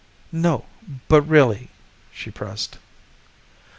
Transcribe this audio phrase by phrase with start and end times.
[0.31, 0.65] "No,
[1.07, 1.69] but really,"
[2.11, 2.79] she pressed.